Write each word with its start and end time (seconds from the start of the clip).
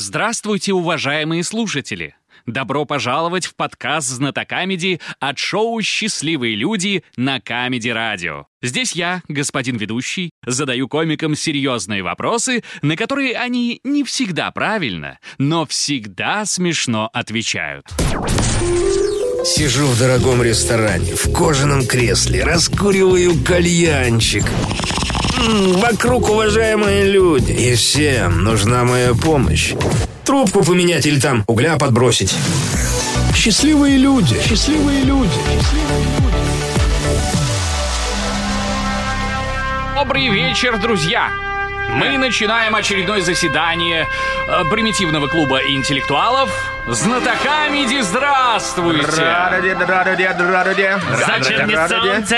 Здравствуйте, 0.00 0.72
уважаемые 0.74 1.42
слушатели! 1.42 2.14
Добро 2.46 2.84
пожаловать 2.84 3.46
в 3.46 3.56
подкаст 3.56 4.06
«Знатокамеди» 4.06 5.00
от 5.18 5.40
шоу 5.40 5.82
«Счастливые 5.82 6.54
люди» 6.54 7.02
на 7.16 7.40
Камеди 7.40 7.88
Радио. 7.88 8.46
Здесь 8.62 8.92
я, 8.92 9.22
господин 9.26 9.76
ведущий, 9.76 10.30
задаю 10.46 10.86
комикам 10.86 11.34
серьезные 11.34 12.04
вопросы, 12.04 12.62
на 12.80 12.94
которые 12.94 13.36
они 13.36 13.80
не 13.82 14.04
всегда 14.04 14.52
правильно, 14.52 15.18
но 15.36 15.66
всегда 15.66 16.44
смешно 16.44 17.10
отвечают. 17.12 17.84
Сижу 19.44 19.84
в 19.84 19.98
дорогом 19.98 20.44
ресторане, 20.44 21.16
в 21.16 21.32
кожаном 21.32 21.84
кресле, 21.84 22.44
раскуриваю 22.44 23.32
кальянчик. 23.44 24.44
Вокруг 25.38 26.30
уважаемые 26.30 27.04
люди, 27.04 27.52
и 27.52 27.74
всем 27.76 28.42
нужна 28.42 28.82
моя 28.82 29.14
помощь. 29.14 29.72
Трубку 30.24 30.64
поменять 30.64 31.06
или 31.06 31.20
там 31.20 31.44
угля 31.46 31.76
подбросить. 31.76 32.34
Счастливые 33.36 33.98
люди, 33.98 34.36
счастливые 34.44 35.02
люди. 35.04 35.30
Добрый 39.94 40.28
вечер, 40.28 40.76
друзья! 40.78 41.30
Мы 41.94 42.18
начинаем 42.18 42.74
очередное 42.74 43.20
заседание 43.20 44.06
э, 44.48 44.64
примитивного 44.70 45.28
клуба 45.28 45.60
интеллектуалов 45.68 46.50
«Знатокамеди». 46.88 48.00
Здравствуйте! 48.02 49.06
Зачем 51.16 51.70
солнце? 51.88 52.36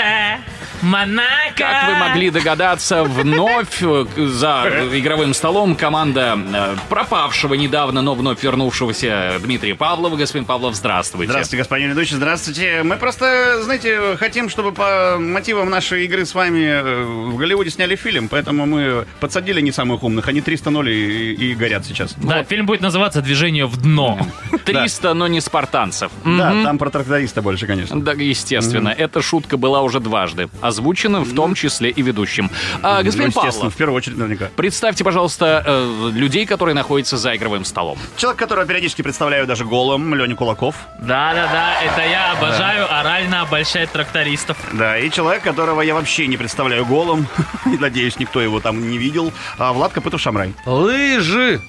Монако! 0.81 1.55
Как 1.55 1.89
вы 1.89 1.95
могли 1.95 2.29
догадаться, 2.29 3.03
вновь 3.03 3.81
э, 3.81 4.05
за 4.17 4.87
игровым 4.93 5.33
столом 5.33 5.75
команда 5.75 6.37
э, 6.53 6.75
пропавшего 6.89 7.53
недавно, 7.53 8.01
но 8.01 8.15
вновь 8.15 8.43
вернувшегося 8.43 9.33
Дмитрия 9.41 9.75
Павлова. 9.75 10.15
Господин 10.15 10.45
Павлов, 10.45 10.75
здравствуйте. 10.75 11.31
Здравствуйте, 11.31 11.57
господин 11.57 11.89
ведущий, 11.91 12.15
здравствуйте. 12.15 12.81
Мы 12.83 12.97
просто, 12.97 13.61
знаете, 13.63 14.15
хотим, 14.17 14.49
чтобы 14.49 14.71
по 14.71 15.17
мотивам 15.19 15.69
нашей 15.69 16.05
игры 16.05 16.25
с 16.25 16.33
вами 16.33 16.63
э, 16.63 17.03
в 17.03 17.37
Голливуде 17.37 17.69
сняли 17.69 17.95
фильм, 17.95 18.27
поэтому 18.27 18.65
мы 18.65 19.05
подсадили 19.19 19.61
не 19.61 19.71
самых 19.71 20.03
умных, 20.03 20.27
они 20.27 20.39
300-0 20.39 20.91
и, 20.91 21.33
и 21.33 21.55
горят 21.55 21.85
сейчас. 21.85 22.15
Да, 22.17 22.43
фильм 22.43 22.65
будет 22.65 22.81
называться 22.81 23.21
«Движение 23.21 23.65
в 23.65 23.77
дно». 23.77 24.19
300, 24.65 25.13
но 25.13 25.27
не 25.27 25.41
спартанцев. 25.41 26.11
Да, 26.23 26.51
Мгм. 26.51 26.63
там 26.63 26.77
про 26.77 26.89
тракториста 26.89 27.41
больше, 27.41 27.67
конечно. 27.67 27.99
Да, 28.01 28.11
естественно. 28.13 28.89
Эта 28.89 29.21
шутка 29.21 29.57
была 29.57 29.81
уже 29.81 29.99
дважды 29.99 30.49
озвучена, 30.61 31.21
в 31.21 31.33
том 31.33 31.55
числе 31.55 31.89
и 31.89 32.01
ведущим. 32.01 32.49
А, 32.81 32.99
Ну, 32.99 33.03
господин 33.05 33.27
естественно, 33.29 33.51
Павлов, 33.53 33.73
в 33.73 33.77
первую 33.77 33.97
очередь 33.97 34.17
наверняка. 34.17 34.49
представьте, 34.55 35.03
пожалуйста, 35.03 35.63
э, 35.65 36.09
людей, 36.13 36.45
которые 36.45 36.75
находятся 36.75 37.17
за 37.17 37.35
игровым 37.35 37.65
столом. 37.65 37.97
Человек, 38.17 38.39
которого 38.39 38.65
периодически 38.65 39.01
представляю 39.01 39.45
даже 39.47 39.65
голым, 39.65 40.13
Леня 40.15 40.35
Кулаков. 40.35 40.75
Да-да-да, 40.99 41.81
это 41.81 42.01
я 42.07 42.31
обожаю 42.33 42.91
орально 42.93 43.41
обольщать 43.41 43.91
трактористов. 43.91 44.57
Да, 44.73 44.97
и 44.97 45.09
человек, 45.11 45.43
которого 45.43 45.81
я 45.81 45.93
вообще 45.95 46.27
не 46.27 46.37
представляю 46.37 46.85
голым, 46.85 47.27
и 47.65 47.77
надеюсь, 47.77 48.17
никто 48.19 48.41
его 48.41 48.59
там 48.59 48.89
не 48.89 48.97
видел, 48.97 49.31
а 49.57 49.73
Влад 49.73 49.91
Копытов 49.93 50.21
Шамрай. 50.21 50.53
Лыжи! 50.65 51.61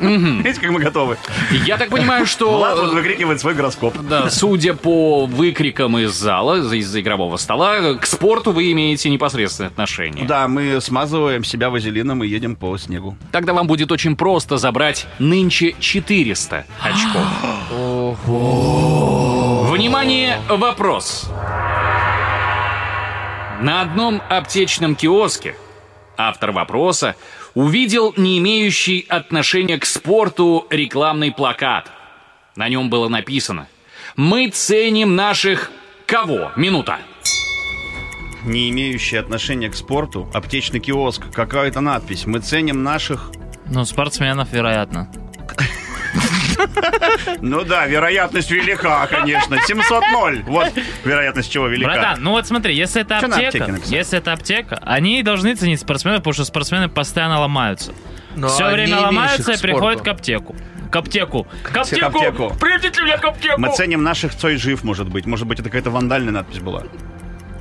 Видите, 0.00 0.60
как 0.60 0.70
мы 0.70 0.80
готовы? 0.80 1.16
Я 1.64 1.76
так 1.76 1.90
понимаю, 1.90 2.26
что... 2.26 2.56
Влад 2.56 2.78
вот 2.78 2.92
э, 2.92 2.94
выкрикивает 2.94 3.40
свой 3.40 3.54
гороскоп. 3.54 3.96
Да, 4.08 4.30
судя 4.30 4.74
по 4.74 5.26
выкрикам 5.26 5.98
из 5.98 6.12
зала, 6.12 6.74
из 6.74 6.94
игрового 6.96 7.36
стола, 7.36 7.94
к 7.94 8.06
спорту 8.06 8.52
вы 8.52 8.72
имеете 8.72 9.10
непосредственное 9.10 9.70
отношение. 9.70 10.26
Да, 10.26 10.48
мы 10.48 10.80
смазываем 10.80 11.44
себя 11.44 11.70
вазелином 11.70 12.24
и 12.24 12.28
едем 12.28 12.56
по 12.56 12.76
снегу. 12.78 13.16
Тогда 13.32 13.52
вам 13.52 13.66
будет 13.66 13.92
очень 13.92 14.16
просто 14.16 14.56
забрать 14.56 15.06
нынче 15.18 15.74
400 15.78 16.66
очков. 16.80 17.22
Внимание, 19.70 20.38
вопрос. 20.48 21.30
На 23.60 23.82
одном 23.82 24.20
аптечном 24.28 24.94
киоске 24.94 25.54
автор 26.16 26.52
вопроса 26.52 27.16
увидел 27.54 28.14
не 28.16 28.38
имеющий 28.38 29.04
отношения 29.08 29.78
к 29.78 29.86
спорту 29.86 30.66
рекламный 30.70 31.32
плакат. 31.32 31.90
На 32.56 32.68
нем 32.68 32.90
было 32.90 33.08
написано 33.08 33.68
«Мы 34.16 34.48
ценим 34.48 35.16
наших...» 35.16 35.70
Кого? 36.06 36.52
Минута. 36.56 36.98
не 38.44 38.68
имеющие 38.68 39.20
отношения 39.20 39.70
к 39.70 39.74
спорту, 39.74 40.28
аптечный 40.34 40.78
киоск, 40.78 41.32
какая-то 41.32 41.80
надпись. 41.80 42.26
Мы 42.26 42.40
ценим 42.40 42.82
наших... 42.82 43.30
Ну, 43.66 43.86
спортсменов, 43.86 44.52
вероятно. 44.52 45.10
Ну 47.40 47.64
да, 47.64 47.86
вероятность 47.86 48.50
велика, 48.50 49.06
конечно. 49.06 49.54
700-0. 49.54 50.42
Вот 50.44 50.72
вероятность 51.04 51.50
чего 51.50 51.66
велика. 51.66 51.92
Братан, 51.92 52.22
ну 52.22 52.30
вот 52.32 52.46
смотри, 52.46 52.74
если 52.74 53.02
это 53.02 53.18
аптека, 53.18 53.78
если 53.86 54.18
это 54.18 54.32
аптека, 54.32 54.78
они 54.82 55.22
должны 55.22 55.54
ценить 55.54 55.80
спортсменов, 55.80 56.20
потому 56.20 56.34
что 56.34 56.44
спортсмены 56.44 56.88
постоянно 56.88 57.40
ломаются. 57.40 57.92
Но 58.36 58.48
Все 58.48 58.70
время 58.70 59.00
ломаются 59.00 59.52
и 59.52 59.56
к 59.56 59.60
приходят 59.60 60.02
к 60.02 60.08
аптеку. 60.08 60.56
К 60.90 60.96
аптеку. 60.96 61.46
К 61.62 61.76
аптеку! 61.76 62.06
аптеку. 62.06 62.52
Приведите 62.60 63.02
меня 63.02 63.18
к 63.18 63.24
аптеку! 63.24 63.60
Мы 63.60 63.74
ценим 63.74 64.02
наших 64.02 64.34
Цой 64.34 64.56
жив, 64.56 64.84
может 64.84 65.08
быть. 65.08 65.26
Может 65.26 65.46
быть, 65.46 65.58
это 65.58 65.68
какая-то 65.68 65.90
вандальная 65.90 66.32
надпись 66.32 66.60
была. 66.60 66.84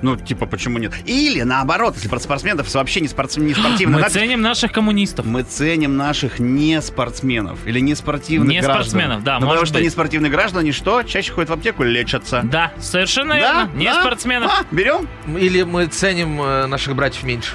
Ну, 0.03 0.18
типа, 0.18 0.46
почему 0.46 0.78
нет? 0.78 0.91
Или, 1.06 1.41
наоборот, 1.41 1.96
если 1.96 2.09
про 2.09 2.19
спортсменов 2.19 2.72
вообще 2.75 3.00
не, 3.02 3.08
спортс... 3.08 3.38
не 3.38 3.53
спортивная 3.53 3.96
Мы 3.96 4.02
надпись. 4.02 4.14
ценим 4.22 4.41
наших 4.41 4.72
коммунистов. 4.72 5.25
Мы 5.25 5.44
ценим 5.44 5.97
наших 5.97 6.40
не 6.40 6.81
спортсменов 6.81 7.66
или 7.66 7.80
не 7.80 7.96
спортивных 7.96 8.50
Не 8.50 8.59
граждан. 8.62 8.84
спортсменов, 8.84 9.24
да, 9.24 9.40
Ну, 9.40 9.47
потому 9.47 9.66
что 9.66 9.75
быть. 9.75 9.84
не 9.84 9.90
спортивные 9.90 10.30
граждане 10.31 10.72
что? 10.74 11.03
Чаще 11.03 11.31
ходят 11.31 11.50
в 11.50 11.53
аптеку, 11.53 11.84
лечатся. 11.84 12.42
Да, 12.44 12.74
совершенно 12.80 13.34
Да? 13.36 13.40
верно. 13.40 13.72
Не 13.75 13.86
Да? 13.86 14.02
спортсменов. 14.02 14.52
А, 14.52 14.63
берем? 14.75 15.08
Или 15.38 15.63
мы 15.63 15.86
ценим 15.88 16.42
э, 16.42 16.68
наших 16.68 16.96
братьев 16.96 17.24
меньше. 17.24 17.53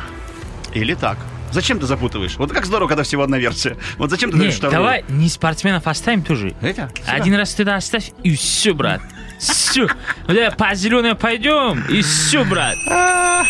Или 0.74 0.94
так. 0.94 1.18
Зачем 1.50 1.78
ты 1.78 1.86
запутываешь? 1.86 2.36
Вот 2.36 2.52
как 2.52 2.66
здорово, 2.66 2.88
когда 2.88 3.02
всего 3.02 3.22
одна 3.22 3.38
версия. 3.38 3.76
Вот 3.96 4.10
зачем 4.10 4.30
ты 4.30 4.36
Не, 4.36 4.42
даешь 4.42 4.54
вторую? 4.56 4.78
давай 4.78 5.04
не 5.08 5.28
спортсменов 5.30 5.86
оставим 5.86 6.22
тоже. 6.22 6.54
Это? 6.60 6.90
Сюда. 6.94 7.12
Один 7.12 7.34
раз 7.34 7.54
туда 7.54 7.76
оставь, 7.76 8.10
и 8.22 8.34
все, 8.36 8.74
брат. 8.74 9.00
Все. 9.38 9.86
Да, 10.26 10.50
по 10.50 10.74
зеленой 10.74 11.14
пойдем, 11.14 11.84
и 11.88 12.02
все, 12.02 12.44
брат. 12.44 12.74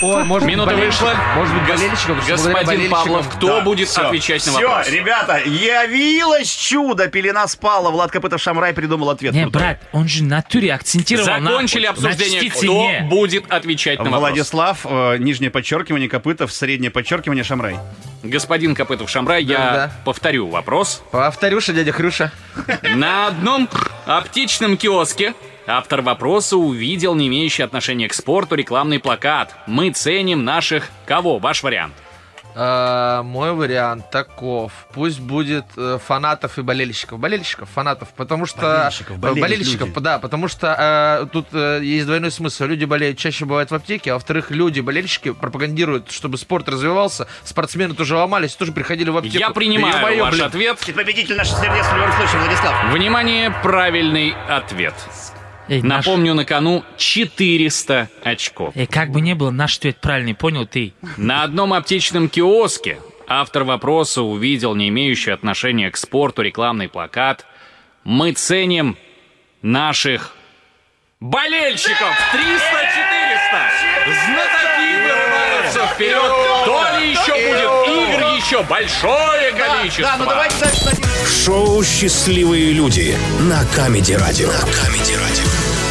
Ой, 0.03 0.25
может 0.25 0.47
Минута 0.47 0.75
вышла. 0.77 1.15
Может 1.35 1.55
быть, 1.55 1.67
болельщиков? 1.69 2.29
Господин 2.29 2.91
Павлов, 2.91 3.29
кто 3.35 3.47
Да, 3.47 3.61
будет 3.63 3.89
всё. 3.89 4.07
отвечать 4.07 4.47
на 4.47 4.53
вопрос? 4.53 4.89
ребята, 4.91 5.39
явилось 5.45 6.49
чудо, 6.51 7.09
пелена 7.09 7.47
спала, 7.49 7.91
Влад 7.91 8.11
Копытов 8.11 8.41
Шамрай 8.41 8.73
придумал 8.75 9.11
ответ. 9.11 9.33
Не, 9.33 9.47
брат, 9.47 9.81
он 9.93 10.07
же 10.09 10.23
в 10.23 10.27
натуре 10.27 10.75
акцентировал 10.75 11.27
на- 11.41 11.51
Закончили 11.51 11.85
на 11.87 11.91
обсуждение, 11.93 12.51
кто 12.51 12.61
не. 12.67 13.01
будет 13.09 13.51
отвечать 13.51 13.99
на 13.99 14.05
вопрос. 14.05 14.21
Владислав, 14.21 14.79
э, 14.85 15.17
нижнее 15.19 15.51
подчеркивание, 15.51 16.09
Копытов, 16.09 16.53
среднее 16.53 16.91
подчеркивание, 16.91 17.45
Шамрай. 17.45 17.77
Господин 18.23 18.75
Копытов 18.75 19.09
Шамрай, 19.09 19.43
я 19.45 19.91
повторю 20.05 20.49
вопрос. 20.49 21.03
Повторюша, 21.11 21.73
дядя 21.73 21.93
Хрюша. 21.93 22.31
На 22.95 23.29
одном 23.29 23.69
аптечном 24.07 24.77
киоске 24.77 25.35
автор 25.69 26.03
вопроса 26.03 26.57
увидел 26.57 27.15
не 27.15 27.29
имеющий 27.29 27.63
отношения 27.63 28.09
к 28.09 28.15
спорту 28.15 28.55
рекламный 28.55 28.99
плакат. 28.99 29.55
Мы 29.67 29.91
ценим 29.91 30.45
наших... 30.45 30.89
Кого? 31.07 31.39
Ваш 31.39 31.63
вариант. 31.63 31.95
Э, 32.55 33.21
Мой 33.23 33.53
вариант 33.53 34.11
таков. 34.11 34.73
Пусть 34.93 35.21
будет 35.21 35.67
э, 35.77 35.99
фанатов 36.05 36.59
и 36.59 36.63
болельщиков. 36.63 37.21
Болельщиков, 37.21 37.69
фанатов. 37.69 38.09
Потому 38.17 38.47
что... 38.47 38.61
Болельщиков, 38.61 39.19
болеют 39.19 39.41
болельщиков, 39.41 39.89
люди. 39.89 40.01
да. 40.01 40.19
Потому 40.19 40.49
что 40.49 41.21
э, 41.23 41.27
тут 41.33 41.47
э, 41.53 41.81
есть 41.83 42.07
двойной 42.07 42.31
смысл. 42.33 42.65
Люди 42.65 42.85
болеют 42.85 43.19
чаще 43.19 43.45
бывают 43.45 43.71
в 43.71 43.75
аптеке, 43.75 44.11
а 44.11 44.15
во-вторых, 44.15 44.51
люди, 44.51 44.81
болельщики 44.81 45.33
пропагандируют, 45.33 46.11
чтобы 46.11 46.39
спорт 46.39 46.69
развивался. 46.69 47.29
Спортсмены 47.45 47.95
тоже 47.95 48.17
ломались, 48.17 48.55
тоже 48.57 48.73
приходили 48.73 49.11
в 49.11 49.17
аптеку. 49.19 49.39
Я 49.39 49.51
принимаю 49.51 49.95
Ё-моё, 49.95 50.25
ваш 50.25 50.35
блин. 50.35 50.47
ответ. 50.47 50.79
Победитель 50.97 51.37
наших 51.37 51.59
сердец 51.59 51.87
в 51.87 51.95
любом 51.95 52.13
случае, 52.13 52.41
Владислав. 52.41 52.93
Внимание, 52.93 53.55
правильный 53.63 54.35
ответ. 54.49 54.95
Эй, 55.69 55.83
наш- 55.83 56.07
Напомню, 56.07 56.35
на 56.35 56.45
кону 56.45 56.83
400 56.97 58.09
очков. 58.23 58.73
Эй, 58.75 58.87
как 58.87 59.11
бы 59.11 59.21
не 59.21 59.35
было, 59.35 59.51
наш 59.51 59.77
ответ 59.79 60.01
правильный, 60.01 60.35
понял 60.35 60.67
ты? 60.67 60.95
На 61.17 61.43
одном 61.43 61.73
аптечном 61.75 62.29
киоске 62.29 62.99
автор 63.27 63.65
вопроса 63.65 64.23
увидел 64.23 64.75
не 64.75 64.89
имеющий 64.89 65.31
отношения 65.31 65.91
к 65.91 65.97
спорту 65.97 66.43
рекламный 66.43 66.89
плакат 66.89 67.45
«Мы 68.05 68.33
ценим 68.33 68.97
наших 69.63 70.35
болельщиков». 71.21 72.15
300-400! 72.33 74.15
Знатоки 74.25 75.03
вырываются 75.03 75.87
вперед! 75.95 76.33
То 76.65 76.99
ли 76.99 77.11
еще 77.11 77.33
будет 77.33 77.88
еще 78.49 78.63
большое 78.63 79.53
количество! 79.53 80.05
Да, 80.05 80.17
ну 80.17 80.25
давайте 80.25 80.57
дальше. 80.59 80.97
Шоу 81.45 81.85
«Счастливые 81.85 82.73
люди» 82.73 83.15
на 83.41 83.63
Камеди 83.77 84.15
Радио. 84.15 84.49
На 84.49 84.61
Камеди 84.61 85.13
Радио. 85.13 85.88